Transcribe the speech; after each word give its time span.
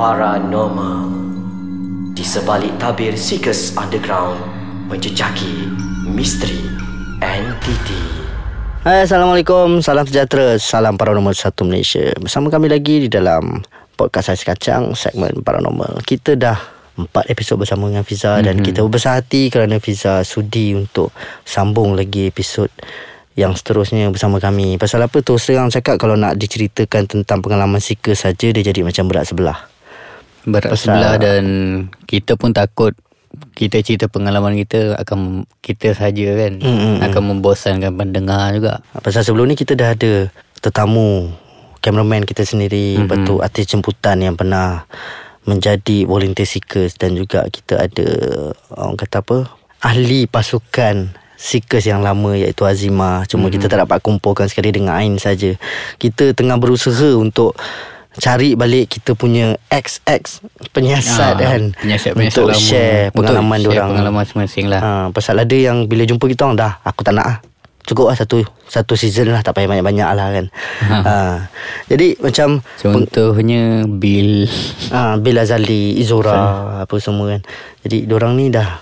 Paranormal 0.00 1.12
Di 2.16 2.24
sebalik 2.24 2.72
tabir 2.80 3.12
Seekers 3.20 3.76
Underground 3.76 4.40
Menjejaki 4.88 5.68
misteri 6.08 6.56
entiti 7.20 8.00
Hai 8.80 9.04
Assalamualaikum. 9.04 9.84
Salam 9.84 10.08
sejahtera. 10.08 10.56
Salam 10.56 10.96
Paranormal 10.96 11.36
Satu 11.36 11.68
Malaysia. 11.68 12.16
Bersama 12.16 12.48
kami 12.48 12.72
lagi 12.72 13.04
di 13.04 13.08
dalam 13.12 13.60
Podcast 13.92 14.32
Ais 14.32 14.40
Kacang 14.40 14.96
Segmen 14.96 15.44
Paranormal. 15.44 16.00
Kita 16.00 16.32
dah 16.32 16.56
Empat 16.96 17.28
episod 17.28 17.60
bersama 17.60 17.92
dengan 17.92 18.00
Fiza 18.00 18.40
mm-hmm. 18.40 18.46
Dan 18.48 18.56
Mhm. 18.56 18.64
kita 18.64 18.80
berbesar 18.80 19.20
hati 19.20 19.52
Kerana 19.52 19.84
Fiza 19.84 20.24
sudi 20.24 20.72
untuk 20.72 21.12
Sambung 21.44 21.92
lagi 21.92 22.24
episod 22.24 22.72
Yang 23.36 23.60
seterusnya 23.60 24.08
bersama 24.08 24.40
kami. 24.40 24.80
Pasal 24.80 25.04
apa? 25.04 25.20
Tu 25.20 25.36
Serang 25.36 25.68
cakap 25.68 26.00
Kalau 26.00 26.16
nak 26.16 26.40
diceritakan 26.40 27.04
Tentang 27.04 27.44
pengalaman 27.44 27.84
Sika 27.84 28.16
saja 28.16 28.48
Dia 28.48 28.64
jadi 28.64 28.80
macam 28.80 29.04
berat 29.04 29.28
sebelah 29.28 29.69
Berat 30.48 30.72
Pasal- 30.72 30.96
sebelah 30.96 31.14
dan 31.20 31.44
kita 32.08 32.36
pun 32.40 32.56
takut 32.56 32.96
kita 33.54 33.78
cerita 33.84 34.10
pengalaman 34.10 34.58
kita 34.58 34.98
akan 34.98 35.46
kita 35.62 35.94
saja 35.94 36.34
kan 36.34 36.58
Mm, 36.58 36.66
mm, 36.66 36.80
mm. 36.82 36.98
akan 37.06 37.22
membosankan 37.30 37.92
pendengar 37.94 38.50
juga. 38.56 38.82
Pasal 38.98 39.22
sebelum 39.22 39.46
ni 39.46 39.54
kita 39.54 39.78
dah 39.78 39.94
ada 39.94 40.28
tetamu 40.58 41.30
cameraman 41.80 42.26
kita 42.26 42.42
sendiri, 42.42 42.98
mm-hmm. 42.98 43.06
lepas 43.06 43.18
tu 43.24 43.34
artis 43.40 43.66
jemputan 43.70 44.18
yang 44.20 44.34
pernah 44.34 44.84
menjadi 45.48 46.04
volunteer 46.04 46.44
seekers 46.44 46.98
dan 47.00 47.16
juga 47.16 47.46
kita 47.48 47.80
ada 47.80 48.08
orang 48.76 48.98
kata 49.00 49.24
apa 49.24 49.38
ahli 49.80 50.28
pasukan 50.28 51.16
seekers 51.40 51.88
yang 51.88 52.04
lama 52.04 52.36
iaitu 52.36 52.68
Azima. 52.68 53.24
Cuma 53.24 53.48
mm-hmm. 53.48 53.54
kita 53.56 53.66
tak 53.72 53.80
dapat 53.88 53.98
kumpulkan 54.04 54.50
sekali 54.50 54.74
dengan 54.74 55.00
Ain 55.00 55.16
saja. 55.16 55.56
Kita 55.96 56.36
tengah 56.36 56.60
berusaha 56.60 57.16
untuk 57.16 57.56
cari 58.12 58.52
balik 58.52 58.90
kita 58.90 59.12
punya 59.12 59.54
XX 59.66 60.42
penyiasat 60.68 61.34
Ah, 61.36 61.46
kan 61.48 61.62
penyiasat-penyiasat 61.76 62.34
untuk 62.34 62.46
lama. 62.48 62.58
share 62.58 63.04
Untuk 63.08 63.22
pengalaman 63.22 63.54
share 63.54 63.64
diorang 63.68 63.88
pengalaman 63.92 64.18
masing-masing 64.20 64.66
lah. 64.66 64.80
ha, 64.80 64.90
pasal 65.08 65.36
ada 65.36 65.52
yang 65.52 65.84
bila 65.84 66.02
jumpa 66.02 66.24
kita 66.24 66.42
orang 66.44 66.58
dah 66.58 66.72
aku 66.80 67.00
tak 67.00 67.12
nak 67.12 67.24
ah 67.24 67.38
cukup 67.80 68.06
lah 68.06 68.16
satu 68.16 68.38
satu 68.64 68.94
season 68.94 69.30
lah 69.30 69.40
tak 69.40 69.50
payah 69.52 69.66
banyak-banyak 69.68 70.08
lah 70.08 70.26
kan 70.28 70.46
Ha. 70.80 70.96
ha. 71.00 71.16
jadi 71.86 72.18
macam 72.18 72.60
Contohnya 72.76 73.62
Bill 73.84 74.46
ha, 74.90 75.14
Bil 75.16 75.36
Azali 75.36 75.94
Izora 75.96 76.34
apa 76.80 76.94
semua 76.96 77.30
kan 77.30 77.40
jadi 77.80 78.04
diorang 78.04 78.34
ni 78.34 78.48
dah 78.48 78.78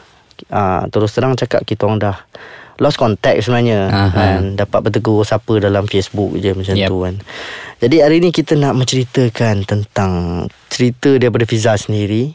ha, 0.48 0.60
terus 0.86 1.10
terang 1.10 1.34
cakap 1.34 1.62
kita 1.62 1.84
orang 1.84 2.00
dah 2.02 2.16
lost 2.78 2.98
contact 2.98 3.42
sebenarnya. 3.42 3.90
Aha. 3.90 4.10
kan? 4.14 4.42
Dapat 4.54 4.78
bertegur 4.88 5.26
siapa 5.26 5.58
dalam 5.58 5.86
Facebook 5.86 6.38
je 6.38 6.54
macam 6.54 6.74
Yep. 6.78 6.88
tu 6.88 6.96
kan. 7.02 7.14
Jadi 7.78 7.96
hari 8.02 8.16
ni 8.22 8.30
kita 8.30 8.54
nak 8.58 8.74
menceritakan 8.74 9.66
tentang 9.66 10.12
cerita 10.70 11.14
daripada 11.18 11.46
Fiza 11.46 11.74
sendiri 11.78 12.34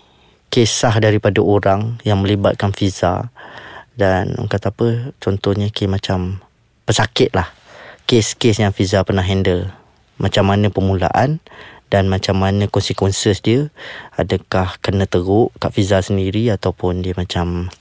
kisah 0.54 1.02
daripada 1.02 1.42
orang 1.42 1.98
yang 2.06 2.22
melibatkan 2.22 2.70
Fiza 2.78 3.34
dan 3.98 4.38
orang 4.38 4.52
kata 4.54 4.70
apa 4.70 5.18
contohnya 5.18 5.74
kes 5.74 5.90
macam 5.90 6.46
pesakit 6.86 7.34
lah. 7.34 7.50
Kes-kes 8.06 8.62
yang 8.62 8.70
Fiza 8.70 9.02
pernah 9.02 9.26
handle. 9.26 9.74
Macam 10.22 10.46
mana 10.46 10.70
permulaan 10.70 11.42
dan 11.90 12.06
macam 12.06 12.38
mana 12.38 12.70
consequences 12.70 13.42
dia. 13.42 13.74
Adakah 14.14 14.78
kena 14.78 15.10
teruk 15.10 15.50
kat 15.58 15.74
Fiza 15.74 16.06
sendiri 16.06 16.54
ataupun 16.54 17.02
dia 17.02 17.18
macam 17.18 17.74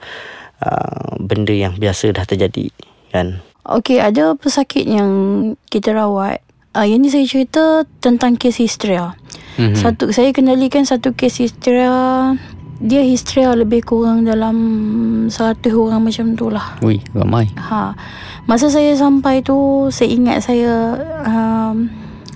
uh, 0.62 1.18
benda 1.18 1.50
yang 1.50 1.74
biasa 1.74 2.14
dah 2.14 2.22
terjadi 2.22 2.70
kan 3.10 3.42
Okey, 3.62 4.02
ada 4.02 4.34
pesakit 4.34 4.82
yang 4.82 5.10
kita 5.70 5.94
rawat. 5.94 6.42
Uh, 6.74 6.82
yang 6.82 6.98
ni 6.98 7.06
saya 7.06 7.22
cerita 7.22 7.86
tentang 7.98 8.34
kes 8.34 8.58
histeria. 8.58 9.14
Mhm. 9.54 9.54
Mm-hmm. 9.54 9.78
Satu 9.78 10.04
saya 10.10 10.34
kendalikan 10.34 10.82
satu 10.82 11.14
kes 11.14 11.38
histeria. 11.38 12.34
Dia 12.82 13.06
histeria 13.06 13.54
lebih 13.54 13.86
kurang 13.86 14.26
dalam 14.26 14.56
100 15.30 15.62
orang 15.70 16.02
macam 16.02 16.34
tu 16.34 16.50
lah. 16.50 16.74
Ui 16.82 16.98
ramai 17.14 17.46
Ha. 17.54 17.94
Masa 18.42 18.66
saya 18.66 18.98
sampai 18.98 19.46
tu 19.46 19.54
saya 19.88 20.10
ingat 20.10 20.42
saya 20.42 20.98
um, 21.22 21.86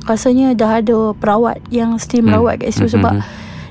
rasanya 0.06 0.54
dah 0.54 0.78
ada 0.78 1.10
perawat 1.10 1.59
yang 1.66 1.98
still 1.98 2.22
Hmm. 2.22 2.38
merawat 2.38 2.62
kat 2.62 2.70
situ 2.70 2.86
Mhm. 2.86 2.94
sebab 2.94 3.12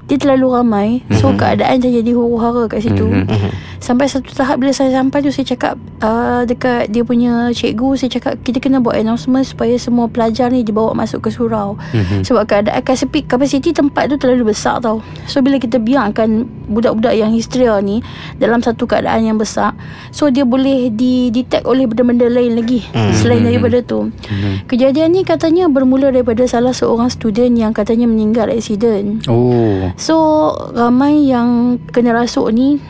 dia 0.05 0.17
terlalu 0.19 0.47
ramai. 0.51 0.87
So 1.15 1.31
keadaan 1.31 1.79
dah 1.79 1.87
jadi 1.87 2.11
huru-hara 2.11 2.67
kat 2.67 2.83
situ. 2.83 3.07
Mhm. 3.07 3.74
Sampai 3.85 4.09
satu 4.09 4.33
tahap 4.33 4.57
bila 4.57 4.73
saya 4.73 4.89
sampai 4.97 5.21
tu 5.21 5.29
saya 5.29 5.45
cakap 5.45 5.77
uh, 6.01 6.41
dekat 6.41 6.89
dia 6.89 7.05
punya 7.05 7.53
cikgu 7.53 7.93
saya 7.93 8.09
cakap 8.17 8.41
kita 8.41 8.57
kena 8.57 8.81
buat 8.81 8.97
announcement 8.97 9.45
supaya 9.45 9.77
semua 9.77 10.09
pelajar 10.09 10.49
ni 10.49 10.65
dibawa 10.65 10.97
masuk 10.97 11.21
ke 11.21 11.29
surau. 11.29 11.77
Mhm. 11.93 12.25
Sebab 12.25 12.49
keadaan 12.49 12.81
kapasiti 12.81 13.21
kapasiti 13.21 13.69
tempat 13.77 14.09
tu 14.09 14.17
terlalu 14.17 14.57
besar 14.57 14.81
tau. 14.81 15.05
So 15.29 15.45
bila 15.45 15.61
kita 15.61 15.77
biarkan 15.77 16.49
budak-budak 16.65 17.13
yang 17.13 17.29
histeria 17.29 17.77
ni 17.77 18.01
dalam 18.41 18.57
satu 18.65 18.89
keadaan 18.89 19.21
yang 19.21 19.37
besar, 19.37 19.77
so 20.09 20.33
dia 20.33 20.49
boleh 20.49 20.89
di 20.89 21.29
detect 21.29 21.69
oleh 21.69 21.85
benda-benda 21.85 22.25
lain 22.25 22.57
lagi 22.57 22.81
Hmm. 22.89 23.13
selain 23.13 23.45
daripada 23.45 23.85
tu. 23.85 24.09
Mhm. 24.09 24.65
Kejadian 24.65 25.13
ni 25.13 25.21
katanya 25.21 25.69
bermula 25.69 26.09
daripada 26.09 26.41
salah 26.49 26.73
seorang 26.73 27.13
student 27.13 27.53
yang 27.53 27.69
katanya 27.69 28.09
meninggal 28.09 28.49
aksiden. 28.49 29.21
Oh 29.29 29.93
So 30.01 30.15
ramai 30.73 31.29
yang 31.29 31.77
kena 31.93 32.17
rasuk 32.17 32.49
ni 32.49 32.81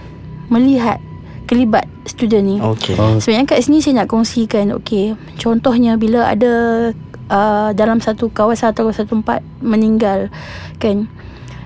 melihat 0.49 1.01
kelibat 1.45 1.85
student 2.09 2.45
ni. 2.45 2.57
okey 2.57 2.97
Oh 2.97 3.17
Sebenarnya 3.21 3.45
kat 3.45 3.61
sini 3.65 3.81
saya 3.81 4.03
nak 4.03 4.09
kongsikan 4.09 4.73
okey. 4.81 5.13
Contohnya 5.37 5.97
bila 5.97 6.29
ada 6.29 6.53
uh, 7.29 7.69
dalam 7.73 8.01
satu 8.01 8.29
kawasan 8.33 8.73
atau 8.73 8.89
satu 8.89 9.21
tempat 9.21 9.45
meninggal 9.61 10.29
kan. 10.81 11.05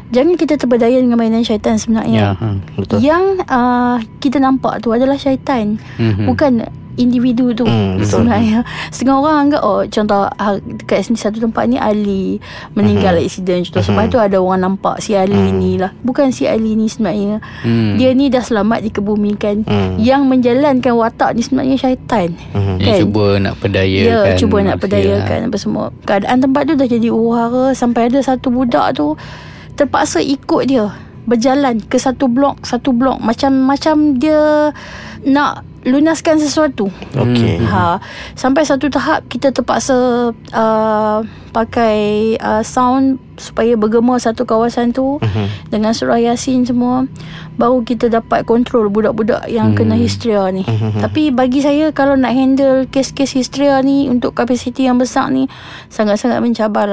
Jangan 0.10 0.36
kita 0.36 0.58
terberdaya 0.58 0.98
dengan 0.98 1.16
mainan 1.16 1.42
syaitan 1.42 1.74
Ya 1.74 1.80
sebenarnya. 1.80 2.22
ha. 2.34 2.48
betul 2.74 2.98
Yang 3.00 3.24
uh, 3.46 3.98
kita 4.18 4.38
nampak 4.38 4.82
tu 4.82 4.90
adalah 4.90 5.16
syaitan. 5.16 5.78
Mhm. 5.96 6.26
Bukan 6.26 6.52
individu 6.96 7.56
tu 7.56 7.64
betul. 7.64 8.04
sebenarnya. 8.04 8.68
Setengah 8.92 9.24
orang 9.24 9.38
anggap 9.40 9.62
oh 9.62 9.88
contoh 9.88 10.28
ah, 10.28 10.60
dekat 10.60 11.00
sini 11.02 11.16
satu 11.16 11.40
tempat 11.40 11.64
ni 11.64 11.80
Ali 11.80 12.44
meninggal 12.74 13.16
Mhm. 13.16 13.24
accident 13.24 13.62
contoh 13.64 13.84
sebab 13.86 14.04
tu 14.10 14.20
ada 14.20 14.36
orang 14.36 14.60
nampak 14.62 15.00
si 15.00 15.16
Ali 15.16 15.40
ni 15.50 15.80
lah. 15.80 15.96
Bukan 16.02 16.36
si 16.36 16.44
Ali 16.44 16.76
ni 16.76 16.92
sebenarnya. 16.92 17.40
Hmm. 17.64 17.96
Dia 17.96 18.12
ni 18.12 18.28
dah 18.28 18.42
selamat 18.42 18.84
dikebumikan. 18.84 19.64
Hmm. 19.64 19.96
Yang 19.96 20.22
menjalankan 20.26 20.94
watak 20.94 21.38
ni 21.38 21.42
sebenarnya 21.42 21.78
syaitan. 21.78 22.36
Mhm. 22.52 22.76
Yang 22.82 22.92
kan? 22.92 23.02
cuba 23.06 23.26
nak 23.38 23.54
Ya, 23.54 23.62
perdayakan 23.62 24.34
cuba 24.36 24.58
nak 24.58 24.66
manusia 24.66 24.82
perdayakan 24.82 25.40
apa 25.46 25.58
semua. 25.58 25.86
Keadaan 26.04 26.38
tempat 26.42 26.62
tu 26.66 26.74
dah 26.76 26.88
jadi 26.90 27.08
uhara 27.08 27.66
sampai 27.72 28.10
ada 28.10 28.20
satu 28.20 28.50
budak 28.50 28.92
tu 28.92 29.16
terpaksa 29.80 30.20
ikut 30.20 30.68
dia 30.68 30.92
berjalan 31.24 31.80
ke 31.80 31.96
satu 31.96 32.28
blok, 32.28 32.66
satu 32.66 32.92
blok 32.92 33.22
macam 33.22 33.64
macam 33.64 34.18
dia 34.18 34.74
nak 35.22 35.62
lunaskan 35.80 36.36
sesuatu. 36.36 36.92
okey 37.16 37.64
Ha, 37.64 38.04
sampai 38.34 38.68
satu 38.68 38.92
tahap 38.92 39.24
kita 39.32 39.56
terpaksa 39.56 39.96
uh, 40.34 41.20
pakai 41.50 41.98
uh, 42.36 42.60
sound 42.60 43.16
supaya 43.40 43.80
bergema 43.80 44.20
satu 44.20 44.44
kawasan 44.44 44.92
tu 44.92 45.22
Mhm. 45.24 45.72
dengan 45.72 45.96
surah 45.96 46.20
yasin 46.20 46.68
semua 46.68 47.08
baru 47.56 47.80
kita 47.82 48.12
dapat 48.12 48.44
kontrol 48.44 48.92
budak-budak 48.92 49.48
yang 49.48 49.72
kena 49.72 49.96
histeria 49.96 50.52
ni. 50.52 50.68
Mhm. 50.68 51.00
Tapi 51.00 51.32
bagi 51.32 51.62
saya 51.62 51.94
kalau 51.94 52.20
nak 52.20 52.36
handle 52.36 52.84
kes-kes 52.86 53.32
histeria 53.32 53.80
ni 53.80 54.12
untuk 54.12 54.36
kapasiti 54.36 54.84
yang 54.84 55.00
besar 55.00 55.32
ni 55.32 55.48
sangat-sangat 55.88 56.44
mencabar 56.44 56.90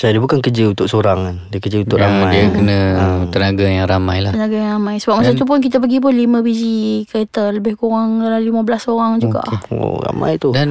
lah. 0.00 0.08
so, 0.08 0.10
dia 0.10 0.18
bukan 0.18 0.40
kerja 0.40 0.62
untuk 0.66 0.86
seorang 0.86 1.18
kan 1.22 1.36
dia 1.46 1.58
kerja 1.58 1.78
untuk 1.78 1.96
Ya, 1.96 2.04
ramai 2.06 2.32
Dia 2.32 2.48
kena 2.50 2.78
Ah. 2.90 3.22
tenaga 3.28 3.64
yang 3.64 3.84
ramai 3.84 4.18
lah 4.18 4.32
Tenaga 4.32 4.56
yang 4.56 4.70
ramai. 4.74 4.96
Sebab 4.96 5.14
masa 5.16 5.32
tu 5.34 5.44
pun 5.44 5.58
kita 5.58 5.76
pergi 5.76 5.98
pun 5.98 6.10
5 6.10 6.40
biji 6.40 6.76
kereta 7.04 7.50
lebih 7.50 7.76
kurang 7.76 8.18
dalam 8.18 8.40
15 8.40 8.64
orang 8.86 9.12
juga. 9.18 9.44
oh 9.68 10.00
ramai 10.00 10.36
tu 10.36 10.50
Dan 10.50 10.70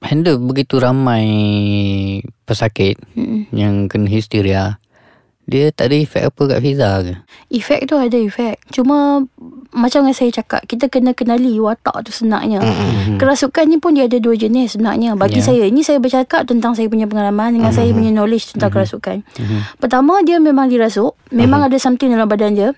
handle 0.00 0.38
begitu 0.40 0.78
ramai 0.78 1.26
pesakit 2.42 2.98
Mm. 3.12 3.50
yang 3.50 3.74
kena 3.86 4.06
histeria 4.06 4.78
Dia 5.48 5.72
tak 5.72 5.88
ada 5.88 5.96
efek 5.96 6.28
apa 6.28 6.42
kat 6.44 6.58
Fiza 6.60 6.90
ke? 7.00 7.14
Efek 7.48 7.88
tu 7.88 7.96
ada 7.96 8.12
efek. 8.12 8.60
Cuma 8.68 9.24
macam 9.72 10.04
yang 10.04 10.12
saya 10.12 10.28
cakap, 10.28 10.60
kita 10.68 10.92
kena 10.92 11.16
kenali 11.16 11.56
watak 11.56 12.04
tu 12.04 12.12
sebenarnya. 12.12 12.60
Mhm. 12.60 13.16
Kerasukan 13.16 13.64
ni 13.64 13.80
pun 13.80 13.96
dia 13.96 14.04
ada 14.04 14.20
dua 14.20 14.36
jenis 14.36 14.76
sebenarnya. 14.76 15.16
Bagi 15.16 15.40
Ya. 15.40 15.48
saya, 15.48 15.64
ini 15.64 15.80
saya 15.80 15.96
bercakap 16.04 16.44
tentang 16.44 16.76
saya 16.76 16.92
punya 16.92 17.08
pengalaman 17.08 17.56
dengan 17.56 17.72
saya 17.72 17.88
punya 17.96 18.12
knowledge 18.12 18.52
tentang 18.52 18.68
kerasukan. 18.68 19.24
Pertama, 19.80 20.20
dia 20.20 20.36
memang 20.36 20.68
dirasuk. 20.68 21.16
Memang 21.32 21.64
ada 21.64 21.80
something 21.80 22.12
dalam 22.12 22.28
badan 22.28 22.52
dia. 22.52 22.68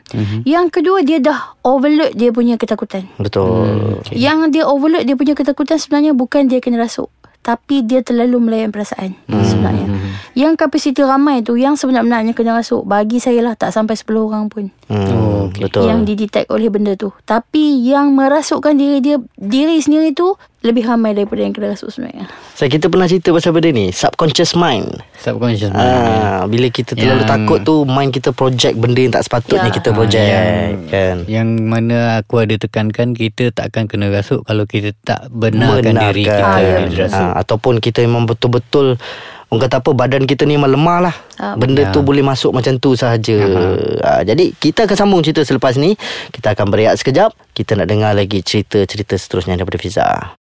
Yang 0.46 0.78
kedua, 0.78 1.02
dia 1.02 1.19
dah 1.19 1.58
overload 1.67 2.14
dia 2.14 2.31
punya 2.31 2.55
ketakutan. 2.55 3.11
betul 3.19 3.99
Okay. 4.00 4.17
Yang 4.17 4.55
dia 4.55 4.64
overload 4.64 5.05
dia 5.05 5.19
punya 5.19 5.34
ketakutan 5.34 5.76
sebenarnya 5.76 6.14
bukan 6.14 6.46
dia 6.46 6.62
kena 6.62 6.81
rasuk. 6.87 7.11
Tapi 7.40 7.82
dia 7.82 8.00
terlalu 8.00 8.37
melayan 8.38 8.69
perasaan 8.69 9.16
Hmm. 9.25 9.40
sebenarnya. 9.40 9.87
Yang 10.32 10.52
kapasiti 10.58 11.00
ramai 11.00 11.40
tu 11.40 11.56
yang 11.56 11.72
sebenarnya 11.72 12.31
kena 12.31 12.52
rasuk 12.54 12.84
bagi 12.84 13.16
saya 13.16 13.40
lah 13.40 13.54
tak 13.54 13.70
sampai 13.70 13.96
10 13.96 14.20
orang 14.22 14.46
pun. 14.46 14.69
Hmm, 14.87 15.08
Oh, 15.08 15.48
okey. 15.48 15.64
betul. 15.64 15.88
Yang 15.88 16.00
didetect 16.04 16.48
oleh 16.48 16.69
benda 16.69 16.92
tu. 16.94 17.10
Tapi 17.22 17.81
yang 17.81 18.12
merasukkan 18.12 18.75
diri 18.75 19.00
dia 19.00 19.16
diri 19.34 19.78
sendiri 19.78 20.12
tu 20.12 20.37
lebih 20.60 20.84
ramai 20.84 21.12
daripada 21.12 21.40
yang 21.40 21.50
kena 21.50 21.72
rasuk 21.72 21.88
sebenarnya. 21.88 22.28
So 22.52 22.64
kita 22.64 22.86
pernah 22.86 23.04
cerita 23.04 23.32
pasal 23.32 23.50
benda 23.50 23.70
ni 23.70 23.88
Subconscious 23.88 24.52
mind 24.52 24.92
Subconscious 25.16 25.68
mind. 25.68 25.80
Ah, 25.80 26.44
bila 26.44 26.68
kita 26.68 26.92
terlalu 26.92 27.24
Yang- 27.24 27.32
takut 27.32 27.58
tu 27.62 27.74
mind 27.82 28.10
kita 28.10 28.30
project 28.30 28.76
benda 28.76 29.00
yang 29.00 29.10
tak 29.10 29.24
sepatutnya 29.24 29.66
Ya. 29.66 29.74
kita 29.74 29.88
project 29.90 30.20
yang, 30.22 30.46
kan. 30.86 31.16
Yang 31.24 31.48
mana 31.62 31.96
aku 32.18 32.34
ada 32.38 32.54
tekankan 32.54 33.12
kita 33.12 33.48
tak 33.50 33.72
akan 33.72 33.84
kena 33.86 34.06
rasuk 34.10 34.44
kalau 34.44 34.64
kita 34.64 34.92
tak 34.98 35.26
benarkan, 35.30 35.96
diri 36.10 36.24
kita 36.24 36.42
Ah, 36.42 36.58
ya, 36.58 36.84
dirasuk. 36.84 37.16
ha, 37.26 37.40
Ataupun 37.40 37.80
kita 37.80 38.00
memang 38.00 38.24
betul-betul 38.24 39.00
Orang 39.48 39.66
kata 39.66 39.82
apa 39.82 39.90
Badan 39.90 40.24
kita 40.24 40.44
ni 40.44 40.54
memang 40.54 40.70
lemah 40.70 40.98
lah 41.02 41.14
Ah, 41.34 41.56
Benda 41.56 41.82
Ya. 41.82 41.90
tu 41.90 42.00
boleh 42.00 42.22
masuk 42.22 42.52
macam 42.52 42.76
tu 42.76 42.94
sahaja 42.94 43.34
ha, 43.98 44.22
Jadi 44.22 44.54
kita 44.54 44.84
akan 44.84 44.94
sambung 44.94 45.20
cerita 45.20 45.40
selepas 45.40 45.74
ni 45.74 45.98
Kita 46.30 46.54
akan 46.54 46.68
berehat 46.68 46.94
sekejap 46.96 47.34
Kita 47.50 47.74
nak 47.74 47.88
dengar 47.88 48.12
lagi 48.12 48.38
cerita-cerita 48.40 49.16
seterusnya 49.16 49.56
daripada 49.56 49.74
Fiza 49.76 50.38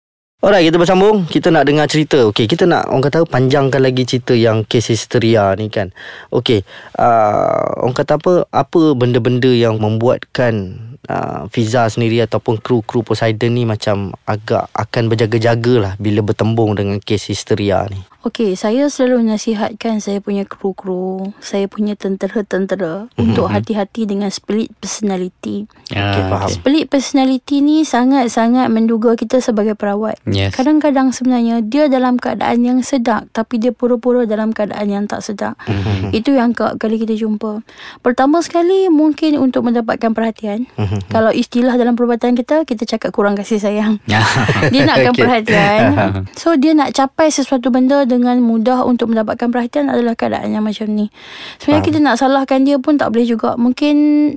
Alright 0.44 0.68
kita 0.68 0.76
bersambung. 0.76 1.24
Kita 1.24 1.56
nak 1.56 1.72
dengar 1.72 1.88
cerita. 1.88 2.20
Okay 2.28 2.52
kita 2.52 2.68
nak 2.68 2.92
Orang 2.92 3.08
kata 3.08 3.24
panjangkan 3.24 3.80
lagi 3.80 4.04
cerita 4.04 4.36
Yang 4.36 4.68
kes 4.68 4.92
histeria 4.92 5.56
ni 5.56 5.72
kan? 5.72 5.96
Okay 6.36 6.68
uh, 7.00 7.80
Orang 7.80 7.96
kata 7.96 8.20
apa? 8.20 8.44
Apa 8.52 8.92
benda-benda 8.92 9.48
yang 9.48 9.80
membuatkan 9.80 10.84
uh, 11.08 11.48
Fiza 11.48 11.88
sendiri 11.88 12.28
Ataupun 12.28 12.60
kru-kru 12.60 13.08
Poseidon 13.08 13.56
ni 13.56 13.64
Macam 13.64 14.12
agak 14.28 14.68
Akan 14.76 15.08
berjaga-jaga 15.08 15.74
lah 15.80 15.94
Bila 15.96 16.20
bertembung 16.20 16.76
dengan 16.76 17.00
kes 17.00 17.32
histeria 17.32 17.88
ni 17.88 18.04
Okey, 18.24 18.56
saya 18.56 18.88
selalu 18.88 19.28
nasihatkan 19.28 20.00
saya 20.00 20.24
punya 20.24 20.48
kru-kru, 20.48 21.36
saya 21.44 21.68
punya 21.68 21.92
tentera-tentera 21.92 23.12
untuk 23.20 23.52
hati-hati 23.52 24.08
dengan 24.08 24.32
split 24.32 24.72
personality. 24.80 25.68
Ah, 25.92 26.16
Okay, 26.16 26.24
faham. 26.32 26.48
Split 26.48 26.86
personality 26.88 27.60
ni 27.60 27.84
sangat-sangat 27.84 28.72
menduga 28.72 29.20
kita 29.20 29.44
sebagai 29.44 29.76
perawat. 29.76 30.24
Yes. 30.24 30.56
Kadang-kadang 30.56 31.12
sebenarnya 31.12 31.60
dia 31.60 31.92
dalam 31.92 32.16
keadaan 32.16 32.64
yang 32.64 32.80
sedap 32.80 33.28
tapi 33.30 33.60
dia 33.60 33.76
pura-pura 33.76 34.24
dalam 34.24 34.56
keadaan 34.56 34.88
yang 34.88 35.04
tak 35.04 35.20
sedap. 35.20 35.60
Mhm. 35.66 36.16
Itu 36.16 36.32
yang 36.32 36.56
kerap 36.56 36.80
kali 36.80 36.96
kita 36.98 37.20
jumpa. 37.20 37.60
Pertama 38.00 38.40
sekali 38.40 38.88
mungkin 38.88 39.36
untuk 39.36 39.68
mendapatkan 39.68 40.16
perhatian. 40.16 40.64
Mhm. 40.74 41.12
Kalau 41.12 41.28
istilah 41.28 41.76
dalam 41.76 42.00
perubatan 42.00 42.34
kita, 42.34 42.64
kita 42.64 42.88
cakap 42.88 43.12
kurang 43.12 43.36
kasih 43.36 43.60
sayang. 43.60 44.00
dia 44.72 44.88
nakkan 44.88 45.12
Okay. 45.12 45.28
perhatian. 45.28 45.84
So 46.40 46.56
dia 46.56 46.72
nak 46.72 46.96
capai 46.96 47.28
sesuatu 47.28 47.68
benda 47.68 48.08
dengan 48.14 48.38
mudah 48.46 48.86
untuk 48.86 49.10
mendapatkan 49.10 49.50
perhatian 49.50 49.90
adalah 49.90 50.14
keadaan 50.14 50.54
yang 50.54 50.62
macam 50.62 50.86
ni. 50.94 51.10
Sebenarnya 51.58 51.84
kita 51.84 51.98
nak 51.98 52.16
salahkan 52.22 52.62
dia 52.62 52.78
pun 52.78 53.02
tak 53.02 53.10
boleh 53.10 53.26
juga. 53.26 53.58
Mungkin 53.58 53.96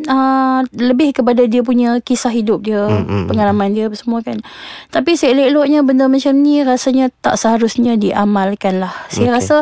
uh, 0.09 0.65
lebih 0.73 1.21
kepada 1.21 1.45
dia 1.45 1.61
punya 1.61 2.01
kisah 2.01 2.33
hidup 2.33 2.65
dia, 2.65 2.89
Mm-mm. 2.89 3.29
pengalaman 3.29 3.77
dia 3.77 3.93
semua 3.93 4.25
kan. 4.25 4.41
Tapi 4.89 5.15
seelok-eloknya 5.15 5.85
benda 5.85 6.09
macam 6.09 6.33
ni 6.41 6.65
rasanya 6.65 7.13
tak 7.21 7.37
seharusnya 7.37 8.01
diamalkan 8.01 8.81
lah. 8.81 8.97
Saya 9.13 9.27
Okay. 9.27 9.35
rasa 9.43 9.57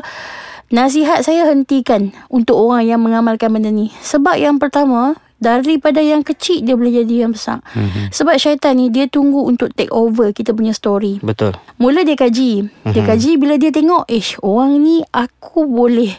nasihat 0.68 1.24
saya 1.24 1.48
hentikan 1.48 2.12
untuk 2.28 2.56
orang 2.56 2.84
yang 2.84 3.00
mengamalkan 3.00 3.48
benda 3.48 3.72
ni. 3.72 3.92
Sebab 4.04 4.36
yang 4.36 4.60
pertama, 4.60 5.16
daripada 5.36 5.98
yang 5.98 6.22
kecil 6.22 6.62
dia 6.62 6.74
boleh 6.74 7.04
jadi 7.04 7.26
yang 7.26 7.32
besar. 7.32 7.60
Mm-hmm. 7.74 8.10
Sebab 8.10 8.34
syaitan 8.36 8.74
ni 8.74 8.88
dia 8.88 9.04
tunggu 9.04 9.44
untuk 9.44 9.72
take 9.72 9.90
over 9.90 10.30
kita 10.30 10.50
punya 10.50 10.72
story. 10.72 11.18
Betul 11.20 11.52
Mula 11.76 12.02
dia 12.02 12.14
kaji. 12.14 12.70
Dia 12.86 13.02
Mhm. 13.02 13.08
kaji 13.08 13.30
bila 13.36 13.54
dia 13.56 13.68
tengok, 13.68 14.06
ish 14.06 14.38
orang 14.40 14.78
ni 14.78 15.02
aku 15.10 15.66
boleh 15.66 16.16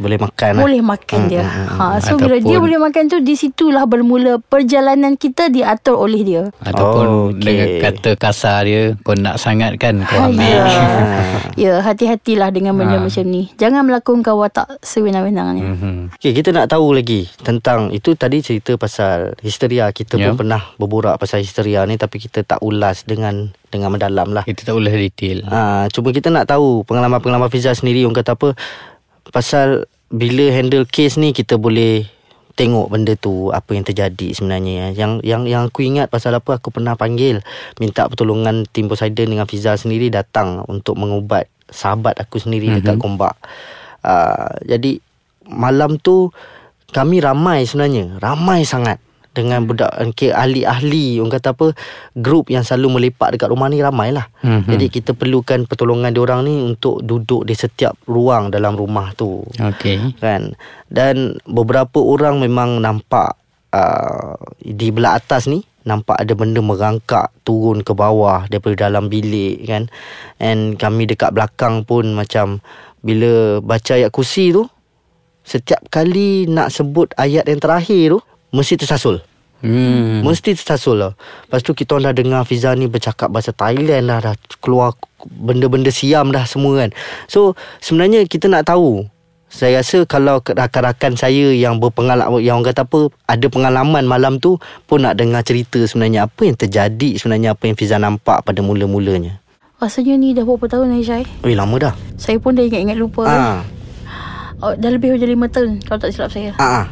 Boleh 0.00 0.16
makan 0.16 0.50
lah 0.50 0.62
boleh 0.62 0.80
makan 0.80 1.20
dia. 1.26 1.44
Hmm, 1.44 1.68
Ha 1.70 1.84
so 2.00 2.16
bila 2.16 2.34
Ataupun- 2.34 2.48
dia 2.48 2.58
boleh 2.58 2.78
makan 2.80 3.02
tu 3.06 3.18
di 3.20 3.34
situlah 3.34 3.84
bermula 3.84 4.40
perjalanan 4.40 5.14
kita 5.14 5.46
diatur 5.46 6.00
oleh 6.00 6.20
dia. 6.20 6.42
Ataupun 6.58 7.04
Oh, 7.04 7.24
okey. 7.30 7.42
dengan 7.42 7.68
kata 7.82 8.10
kasar 8.14 8.64
dia 8.64 8.96
Kau 8.98 9.12
nak 9.12 9.36
sangat 9.36 9.76
kan 9.76 10.00
Kau 10.02 10.26
ambil 10.26 10.40
Ya. 10.40 10.64
ya, 11.68 11.74
hati-hatilah 11.80 12.48
dengan 12.48 12.72
benda 12.74 12.96
Ha. 12.96 13.02
macam 13.02 13.24
ni. 13.24 13.52
Jangan 13.54 13.82
melakukan 13.82 14.08
watak 14.30 14.80
sewenang-wenang 14.80 15.48
ni. 15.52 15.62
Mhm. 15.62 15.94
Okay, 16.14 16.32
kita 16.32 16.50
nak 16.50 16.66
tahu 16.66 16.90
lagi 16.90 17.28
tentang 17.38 17.90
itu 17.90 18.14
tadi 18.14 18.40
cerita 18.40 18.74
pasal 18.74 19.36
histeria. 19.38 19.90
Kita 19.90 20.16
Ya. 20.16 20.30
pun 20.30 20.40
pernah 20.40 20.72
berborak 20.74 21.16
pasal 21.16 21.40
histeria 21.40 21.84
ni 21.84 21.94
tapi 21.94 22.16
kita 22.18 22.40
tak 22.40 22.60
ulas 22.60 23.04
dengan 23.04 23.52
dengan 23.66 23.90
mendalam 23.90 24.30
lah. 24.30 24.42
Kita 24.42 24.64
tak 24.64 24.74
boleh 24.74 24.90
detail 24.90 25.44
Ha, 25.44 25.86
cuma 25.86 26.10
kita 26.10 26.26
nak 26.26 26.46
tahu 26.46 26.82
pengalaman-pengalaman 26.82 27.46
Fiza 27.46 27.70
sendiri 27.70 28.02
orang 28.02 28.16
kata 28.16 28.32
apa 28.32 28.48
pasal 29.30 29.86
bila 30.10 30.50
handle 30.50 30.86
case 30.86 31.16
ni 31.16 31.30
kita 31.30 31.54
boleh 31.54 32.06
tengok 32.58 32.92
benda 32.92 33.16
tu 33.16 33.48
apa 33.54 33.72
yang 33.72 33.86
terjadi 33.86 34.36
sebenarnya 34.36 34.92
yang 34.92 35.22
yang 35.24 35.48
yang 35.48 35.62
aku 35.64 35.80
ingat 35.86 36.12
pasal 36.12 36.36
apa 36.36 36.60
aku 36.60 36.68
pernah 36.68 36.92
panggil 36.92 37.40
minta 37.80 38.04
pertolongan 38.04 38.68
tim 38.68 38.84
Poseidon 38.90 39.32
dengan 39.32 39.48
Fiza 39.48 39.80
sendiri 39.80 40.12
datang 40.12 40.66
untuk 40.68 41.00
mengubat 41.00 41.48
sahabat 41.70 42.20
aku 42.20 42.36
sendiri 42.42 42.68
mm-hmm. 42.68 42.84
dekat 42.84 42.96
Gombak. 43.00 43.38
Uh, 44.04 44.50
jadi 44.66 45.00
malam 45.46 45.96
tu 45.96 46.34
kami 46.90 47.22
ramai 47.22 47.64
sebenarnya 47.64 48.18
ramai 48.18 48.66
sangat 48.66 48.98
dengan 49.46 49.64
budak 49.64 49.88
okay, 49.96 50.28
ahli-ahli 50.34 51.20
orang 51.22 51.32
kata 51.32 51.56
apa 51.56 51.72
grup 52.12 52.52
yang 52.52 52.60
selalu 52.60 53.00
melepak 53.00 53.32
dekat 53.32 53.48
rumah 53.48 53.72
ni 53.72 53.80
ramai 53.80 54.12
lah 54.12 54.28
Mhm. 54.44 54.68
jadi 54.76 54.86
kita 54.92 55.10
perlukan 55.16 55.64
pertolongan 55.64 56.12
diorang 56.12 56.44
ni 56.44 56.60
untuk 56.60 57.00
duduk 57.00 57.44
di 57.44 57.54
setiap 57.56 57.96
ruang 58.04 58.48
dalam 58.52 58.76
rumah 58.76 59.12
tu. 59.16 59.44
Okey. 59.56 60.16
Kan? 60.20 60.56
Dan 60.88 61.38
beberapa 61.44 62.00
orang 62.00 62.40
memang 62.40 62.80
nampak 62.80 63.36
uh, 63.70 64.34
di 64.60 64.90
belah 64.90 65.20
atas 65.20 65.46
ni 65.46 65.62
nampak 65.80 66.20
ada 66.20 66.36
benda 66.36 66.60
merangkak 66.60 67.32
turun 67.40 67.80
ke 67.80 67.96
bawah 67.96 68.44
daripada 68.48 68.88
dalam 68.88 69.08
bilik 69.08 69.64
kan? 69.64 69.88
And 70.36 70.76
kami 70.76 71.08
dekat 71.08 71.32
belakang 71.32 71.88
pun 71.88 72.12
macam 72.12 72.60
bila 73.00 73.64
baca 73.64 73.96
ayat 73.96 74.12
kursi 74.12 74.52
tu 74.52 74.68
setiap 75.40 75.80
kali 75.88 76.44
nak 76.46 76.68
sebut 76.68 77.10
ayat 77.16 77.48
yang 77.48 77.58
terakhir 77.58 78.12
tu 78.12 78.18
mesti 78.52 78.76
tersasul 78.76 79.24
hmm. 79.64 80.26
Mesti 80.26 80.56
tersasul 80.56 81.00
lah 81.00 81.12
Lepas 81.46 81.60
tu 81.64 81.72
kita 81.72 81.96
orang 81.96 82.12
dah 82.12 82.14
dengar 82.16 82.40
Fiza 82.44 82.72
ni 82.76 82.90
bercakap 82.90 83.32
bahasa 83.32 83.54
Thailand 83.54 84.08
dah 84.08 84.18
Dah 84.20 84.34
keluar 84.60 84.96
benda-benda 85.24 85.92
siam 85.92 86.32
dah 86.32 86.44
semua 86.44 86.86
kan 86.86 86.90
So 87.28 87.54
sebenarnya 87.84 88.24
kita 88.24 88.48
nak 88.48 88.68
tahu 88.68 89.08
saya 89.50 89.82
rasa 89.82 90.06
kalau 90.06 90.38
rakan-rakan 90.38 91.18
saya 91.18 91.50
yang 91.50 91.82
berpengalaman 91.82 92.38
yang 92.38 92.62
orang 92.62 92.70
kata 92.70 92.86
apa 92.86 93.10
ada 93.26 93.46
pengalaman 93.50 94.06
malam 94.06 94.38
tu 94.38 94.62
pun 94.86 95.02
nak 95.02 95.18
dengar 95.18 95.42
cerita 95.42 95.82
sebenarnya 95.82 96.30
apa 96.30 96.46
yang 96.46 96.54
terjadi 96.54 97.18
sebenarnya 97.18 97.58
apa 97.58 97.66
yang 97.66 97.74
Fiza 97.74 97.98
nampak 97.98 98.46
pada 98.46 98.62
mula-mulanya. 98.62 99.42
Rasanya 99.82 100.14
ni 100.22 100.38
dah 100.38 100.46
berapa 100.46 100.70
tahun 100.70 101.02
Aisyah? 101.02 101.42
Oi 101.42 101.58
lama 101.58 101.76
dah. 101.82 101.94
Saya 102.14 102.38
pun 102.38 102.54
dah 102.54 102.62
ingat-ingat 102.62 102.94
lupa. 102.94 103.26
Ah. 103.26 103.60
Oh, 104.62 104.76
dah 104.78 104.92
lebih 104.92 105.18
dari 105.18 105.34
5 105.34 105.50
tahun 105.50 105.70
kalau 105.82 105.98
tak 105.98 106.14
silap 106.14 106.30
saya. 106.30 106.54
Ah. 106.62 106.86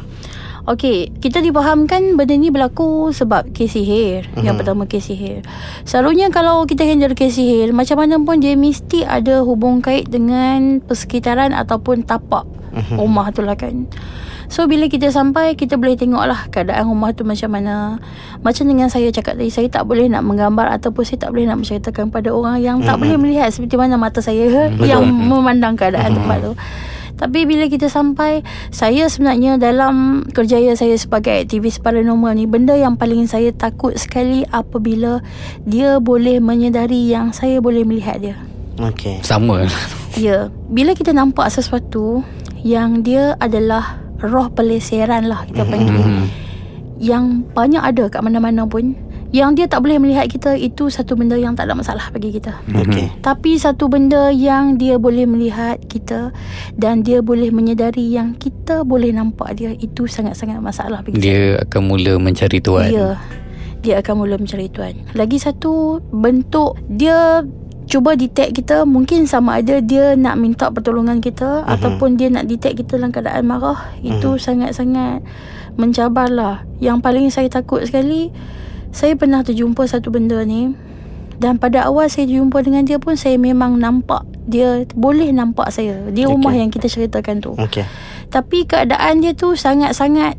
Okey, 0.69 1.09
kita 1.17 1.41
dipahamkan 1.41 2.13
benda 2.13 2.37
ni 2.37 2.53
berlaku 2.53 3.09
sebab 3.09 3.49
kes 3.57 3.73
sihir. 3.73 4.29
Mhm. 4.37 4.45
Yang 4.45 4.55
pertama 4.61 4.85
kes 4.85 5.09
sihir. 5.09 5.41
Selalunya 5.81 6.29
kalau 6.29 6.69
kita 6.69 6.85
handle 6.85 7.17
kes 7.17 7.41
sihir, 7.41 7.73
macam 7.73 7.97
mana 7.97 8.21
pun 8.21 8.37
dia 8.37 8.53
mesti 8.53 9.01
ada 9.01 9.41
hubung 9.41 9.81
kait 9.81 10.05
dengan 10.05 10.77
persekitaran 10.77 11.57
ataupun 11.57 12.05
tapak 12.05 12.45
Mhm. 12.69 13.01
rumah 13.01 13.33
tu 13.33 13.41
lah 13.41 13.57
kan. 13.57 13.89
So 14.49 14.65
bila 14.65 14.89
kita 14.89 15.13
sampai 15.13 15.53
Kita 15.53 15.77
boleh 15.77 15.93
tengok 15.93 16.25
lah 16.25 16.49
Keadaan 16.49 16.89
rumah 16.89 17.13
tu 17.13 17.21
macam 17.21 17.53
mana 17.53 18.01
Macam 18.41 18.65
dengan 18.65 18.89
saya 18.89 19.13
cakap 19.13 19.37
tadi 19.37 19.53
Saya 19.53 19.69
tak 19.69 19.85
boleh 19.85 20.09
nak 20.09 20.25
menggambar 20.25 20.73
Ataupun 20.73 21.05
saya 21.05 21.21
tak 21.21 21.37
boleh 21.37 21.45
nak 21.45 21.61
menceritakan 21.61 22.09
Pada 22.09 22.33
orang 22.33 22.57
yang 22.57 22.81
tak 22.81 22.97
boleh 22.97 23.13
melihat 23.21 23.53
Seperti 23.53 23.77
mana 23.77 24.01
mata 24.01 24.25
saya 24.25 24.49
Yang 24.73 25.05
memandang 25.05 25.77
keadaan 25.77 26.17
tempat 26.17 26.37
tu 26.41 26.53
tapi 27.19 27.43
bila 27.43 27.67
kita 27.67 27.91
sampai 27.91 28.47
Saya 28.71 29.11
sebenarnya 29.11 29.59
dalam 29.59 30.23
Kerjaya 30.31 30.71
saya 30.79 30.95
sebagai 30.95 31.43
aktivis 31.43 31.75
paranormal 31.83 32.31
ni 32.31 32.47
Benda 32.47 32.79
yang 32.79 32.95
paling 32.95 33.27
saya 33.27 33.51
takut 33.51 33.91
sekali 33.99 34.47
Apabila 34.55 35.19
Dia 35.67 35.99
boleh 35.99 36.39
menyedari 36.39 37.11
Yang 37.11 37.43
saya 37.43 37.59
boleh 37.59 37.83
melihat 37.83 38.23
dia 38.23 38.39
Okey. 38.79 39.19
Sama 39.19 39.67
Ya, 40.15 40.47
bila 40.71 40.97
kita 40.97 41.11
nampak 41.13 41.51
sesuatu 41.53 42.25
yang 42.65 43.05
dia 43.05 43.39
adalah 43.39 43.99
roh 44.19 44.51
peleseran 44.51 45.31
lah 45.31 45.47
kita 45.47 45.63
panggil. 45.63 45.95
Mhm. 45.95 46.25
Yang 46.99 47.23
banyak 47.55 47.83
ada 47.83 48.03
kat 48.11 48.21
mana-mana 48.23 48.67
pun. 48.67 48.95
Yang 49.29 49.49
dia 49.61 49.65
tak 49.69 49.85
boleh 49.85 50.01
melihat 50.01 50.25
kita 50.25 50.57
itu 50.57 50.89
satu 50.89 51.13
benda 51.13 51.37
yang 51.37 51.53
tak 51.53 51.69
ada 51.69 51.77
masalah 51.77 52.09
bagi 52.09 52.33
kita. 52.33 52.57
Okey. 52.65 53.21
Tapi 53.21 53.61
satu 53.61 53.85
benda 53.85 54.33
yang 54.33 54.81
dia 54.81 54.97
boleh 54.97 55.29
melihat 55.29 55.77
kita 55.85 56.33
dan 56.73 57.05
dia 57.05 57.21
boleh 57.21 57.53
menyedari 57.53 58.09
yang 58.09 58.33
kita 58.33 58.81
boleh 58.81 59.13
nampak 59.13 59.53
dia 59.53 59.69
itu 59.77 60.09
sangat-sangat 60.09 60.57
masalah 60.57 61.05
bagi 61.05 61.21
kita. 61.21 61.25
Dia 61.29 61.41
akan 61.61 61.81
mula 61.85 62.17
mencari 62.17 62.57
tuan 62.57 62.89
Ya. 62.89 63.21
Dia 63.79 64.01
akan 64.01 64.25
mula 64.25 64.35
mencari 64.35 64.67
tuan. 64.67 64.97
Lagi 65.13 65.37
satu 65.37 66.03
bentuk 66.09 66.81
dia 66.89 67.45
cuba 67.89 68.13
detect 68.13 68.53
kita 68.53 68.85
mungkin 68.85 69.25
sama 69.25 69.61
ada 69.61 69.81
dia 69.81 70.13
nak 70.13 70.37
minta 70.37 70.69
pertolongan 70.69 71.21
kita 71.21 71.65
uh-huh. 71.65 71.73
ataupun 71.73 72.21
dia 72.21 72.29
nak 72.29 72.45
detect 72.45 72.85
kita 72.85 73.01
dalam 73.01 73.09
keadaan 73.09 73.49
marah 73.49 73.93
itu 74.05 74.37
sangat-sangat 74.37 75.25
mencabar 75.77 76.29
lah. 76.29 76.55
Yang 76.77 76.97
paling 77.01 77.27
saya 77.33 77.49
takut 77.49 77.81
sekali 77.85 78.29
saya 78.89 79.13
pernah 79.13 79.45
terjumpa 79.45 79.85
satu 79.85 80.09
benda 80.09 80.41
ni 80.41 80.73
Dan 81.37 81.61
pada 81.61 81.85
awal 81.85 82.09
saya 82.09 82.25
jumpa 82.25 82.65
dengan 82.65 82.83
dia 82.83 82.97
pun 82.97 83.13
Saya 83.13 83.37
memang 83.37 83.77
nampak 83.77 84.25
Dia 84.49 84.83
boleh 84.97 85.29
nampak 85.29 85.69
saya 85.69 86.09
Di 86.09 86.25
rumah 86.25 86.51
yang 86.57 86.73
kita 86.73 86.89
ceritakan 86.89 87.37
tu 87.39 87.53
Okey. 87.53 87.85
Tapi 88.33 88.65
keadaan 88.65 89.21
dia 89.21 89.37
tu 89.37 89.53
sangat-sangat 89.53 90.37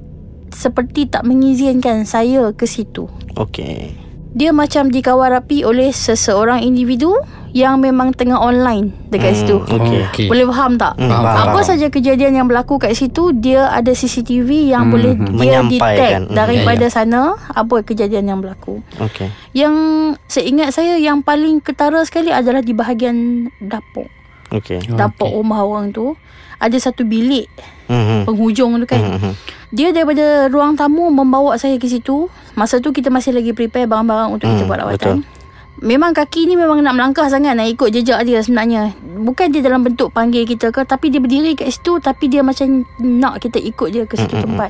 Seperti 0.51 1.07
tak 1.07 1.23
mengizinkan 1.23 2.03
saya 2.03 2.51
ke 2.51 2.67
situ 2.67 3.07
Okey. 3.39 3.95
Dia 4.31 4.55
macam 4.55 4.91
dikawal 4.91 5.35
rapi 5.35 5.67
oleh 5.67 5.91
seseorang 5.91 6.63
individu 6.63 7.15
Yang 7.51 7.75
memang 7.81 8.09
tengah 8.11 8.37
online 8.37 8.95
dekat 9.07 9.37
situ 9.37 9.59
Okey. 9.61 10.01
Okey. 10.07 10.27
Boleh 10.27 10.47
faham 10.47 10.75
tak? 10.75 10.95
Hmm, 10.95 11.11
Faham, 11.11 11.25
Apa 11.25 11.51
faham. 11.53 11.67
saja 11.67 11.87
kejadian 11.87 12.33
yang 12.33 12.47
berlaku 12.47 12.77
kat 12.77 12.93
situ 12.93 13.31
Dia 13.33 13.67
ada 13.69 13.91
CCTV 13.91 14.49
yang 14.69 14.87
Hmm, 14.87 14.93
boleh 14.93 15.13
hmm. 15.13 15.27
dia 15.27 15.35
Menyampaikan. 15.35 15.91
detect 15.91 16.23
Hmm, 16.25 16.37
Daripada 16.37 16.85
ya, 16.85 16.93
sana 16.93 17.21
Apa 17.49 17.75
kejadian 17.81 18.25
yang 18.27 18.39
berlaku 18.39 18.79
Okey. 18.97 19.29
Yang 19.53 19.75
seingat 20.25 20.71
saya 20.71 20.95
Yang 20.95 21.21
paling 21.21 21.59
ketara 21.59 21.99
sekali 22.03 22.31
adalah 22.31 22.61
di 22.61 22.71
bahagian 22.71 23.17
dapur 23.59 24.07
Okey. 24.51 24.87
Dapur 24.89 25.31
rumah 25.33 25.61
orang 25.61 25.91
tu 25.91 26.15
Ada 26.57 26.79
satu 26.81 27.03
bilik 27.03 27.51
Hmm. 27.87 28.23
Penghujung 28.23 28.79
tu 28.79 28.87
kan 28.87 29.03
Hmm. 29.03 29.35
Dia 29.69 29.91
daripada 29.91 30.47
ruang 30.47 30.75
tamu 30.75 31.09
Membawa 31.09 31.55
saya 31.57 31.75
ke 31.75 31.85
situ 31.85 32.31
Masa 32.53 32.79
tu 32.79 32.91
kita 32.91 33.09
masih 33.09 33.31
lagi 33.33 33.51
prepare 33.51 33.85
Barang-barang 33.85 34.31
untuk 34.31 34.47
kita 34.47 34.63
Hmm, 34.63 34.69
buat 34.69 34.79
rawatan 34.81 35.17
Memang 35.81 36.13
kaki 36.13 36.45
ni 36.45 36.61
memang 36.61 36.85
nak 36.85 36.93
melangkah 36.93 37.25
sangat 37.33 37.57
Nak 37.57 37.73
ikut 37.73 37.89
jejak 37.89 38.21
dia 38.29 38.45
sebenarnya 38.45 38.93
Bukan 39.01 39.49
dia 39.49 39.65
dalam 39.65 39.81
bentuk 39.81 40.13
panggil 40.13 40.45
kita 40.45 40.69
ke 40.69 40.85
Tapi 40.85 41.09
dia 41.09 41.25
berdiri 41.25 41.57
kat 41.57 41.73
situ 41.73 41.97
Tapi 41.97 42.29
dia 42.29 42.45
macam 42.45 42.85
Nak 43.01 43.41
kita 43.41 43.57
ikut 43.57 43.89
dia 43.89 44.05
ke 44.05 44.21
situ 44.21 44.37
tempat 44.37 44.69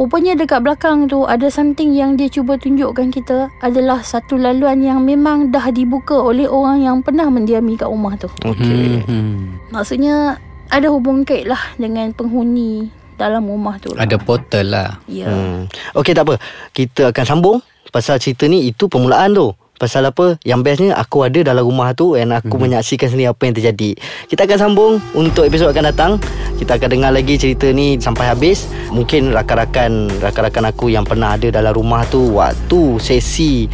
Rupanya 0.00 0.32
dekat 0.32 0.64
belakang 0.64 1.12
tu 1.12 1.28
Ada 1.28 1.52
something 1.52 1.92
yang 1.92 2.16
dia 2.16 2.32
cuba 2.32 2.56
tunjukkan 2.56 3.12
kita 3.12 3.52
Adalah 3.60 4.00
satu 4.00 4.40
laluan 4.40 4.80
yang 4.80 5.04
memang 5.04 5.52
Dah 5.52 5.68
dibuka 5.68 6.16
oleh 6.16 6.48
orang 6.48 6.80
yang 6.80 6.96
pernah 7.04 7.28
mendiami 7.28 7.76
kat 7.76 7.92
rumah 7.92 8.16
tu 8.16 8.32
Okey. 8.40 9.04
Hmm. 9.04 9.60
Maksudnya 9.68 10.40
Ada 10.72 10.88
hubung 10.88 11.28
kait 11.28 11.44
lah 11.44 11.60
Dengan 11.76 12.16
penghuni 12.16 12.88
Dalam 13.20 13.44
rumah 13.44 13.76
tu 13.76 13.92
lah. 13.92 14.08
Ada 14.08 14.16
portal 14.16 14.72
lah. 14.72 14.88
Ya 15.04 15.28
Hmm. 15.28 15.68
Okey 15.92 16.16
tak 16.16 16.24
apa. 16.24 16.40
Kita 16.72 17.12
akan 17.12 17.24
sambung 17.28 17.60
pasal 17.92 18.16
cerita 18.16 18.48
ni 18.48 18.64
itu 18.64 18.88
permulaan 18.88 19.36
tu. 19.36 19.52
Pasal 19.80 20.04
apa? 20.04 20.36
Yang 20.44 20.60
bestnya 20.60 20.90
Aku 21.00 21.24
ada 21.24 21.40
dalam 21.40 21.64
rumah 21.64 21.96
tu 21.96 22.12
And 22.12 22.36
aku 22.36 22.60
hmm. 22.60 22.68
menyaksikan 22.68 23.08
sendiri 23.08 23.32
Apa 23.32 23.48
yang 23.48 23.56
terjadi. 23.56 23.96
Kita 24.28 24.44
akan 24.44 24.58
sambung 24.60 24.92
Untuk 25.16 25.48
episod 25.48 25.72
akan 25.72 25.88
datang. 25.88 26.12
Kita 26.60 26.76
akan 26.76 26.88
dengar 26.92 27.16
lagi 27.16 27.40
cerita 27.40 27.72
ni 27.72 27.96
Sampai 27.96 28.28
habis. 28.28 28.68
Mungkin 28.92 29.32
rakan-rakan 29.32 30.20
Rakan-rakan 30.20 30.68
aku 30.68 30.92
Yang 30.92 31.16
pernah 31.16 31.40
ada 31.40 31.48
dalam 31.48 31.72
rumah 31.72 32.04
tu 32.12 32.36
Waktu 32.36 33.00
sesi 33.00 33.64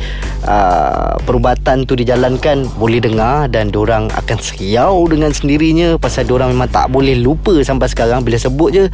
uh, 0.46 1.18
Perubatan 1.26 1.82
tu 1.82 1.98
dijalankan 1.98 2.70
Boleh 2.78 3.02
dengar 3.02 3.50
Dan 3.50 3.74
orang 3.74 4.06
akan 4.14 4.38
seriau 4.38 5.02
Dengan 5.10 5.34
sendirinya. 5.34 5.98
Pasal 5.98 6.30
orang 6.30 6.54
memang 6.54 6.70
tak 6.70 6.86
boleh 6.86 7.18
lupa 7.18 7.58
Sampai 7.66 7.90
sekarang. 7.90 8.22
Bila 8.22 8.38
sebut 8.38 8.70
je 8.70 8.86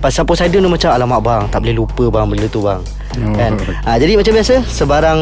Pasal 0.00 0.24
Poseidon 0.24 0.64
tu 0.64 0.72
macam 0.72 0.90
Alamak 0.90 1.20
bang 1.20 1.42
Tak 1.52 1.60
boleh 1.60 1.76
lupa 1.76 2.04
bang 2.08 2.26
Benda 2.26 2.46
tu 2.48 2.60
bang. 2.64 2.80
Oh. 3.20 3.34
Kan? 3.36 3.52
ha, 3.84 4.00
Jadi 4.00 4.16
macam 4.16 4.32
biasa 4.32 4.64
Sebarang 4.64 5.18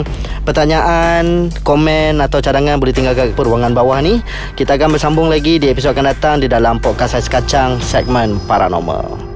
pertanyaan 0.47 1.51
Komen 1.67 2.23
Atau 2.23 2.39
cadangan 2.39 2.79
Boleh 2.79 2.95
tinggalkan 2.95 3.35
ke 3.35 3.41
ruangan 3.43 3.75
bawah 3.75 3.99
ni. 3.99 4.23
Kita 4.55 4.79
akan 4.79 4.95
bersambung 4.95 5.29
lagi 5.29 5.59
Di 5.59 5.75
episod 5.75 5.93
akan 5.93 6.15
datang 6.15 6.35
Di 6.39 6.47
dalam 6.47 6.79
podcast 6.79 7.19
Ais 7.19 7.27
Kacang 7.27 7.83
Segmen 7.83 8.39
Paranormal 8.47 9.28